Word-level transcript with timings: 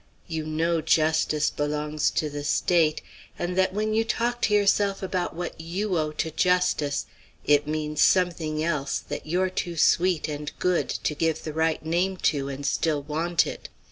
You 0.25 0.47
know 0.47 0.81
justice 0.81 1.51
belongs 1.51 2.09
to 2.09 2.27
the 2.27 2.43
State, 2.43 3.03
and 3.37 3.55
that 3.55 3.71
when 3.71 3.93
you 3.93 4.03
talk 4.03 4.41
to 4.41 4.53
yourself 4.55 5.03
about 5.03 5.35
what 5.35 5.61
you 5.61 5.95
owe 5.95 6.09
to 6.13 6.31
justice, 6.31 7.05
it 7.45 7.67
means 7.67 8.01
something 8.01 8.63
else 8.63 8.97
that 9.09 9.27
you're 9.27 9.51
too 9.51 9.77
sweet 9.77 10.27
and 10.27 10.51
good 10.57 10.89
to 10.89 11.13
give 11.13 11.43
the 11.43 11.53
right 11.53 11.85
name 11.85 12.17
to, 12.33 12.49
and 12.49 12.65
still 12.65 13.03
want 13.03 13.45
it. 13.45 13.69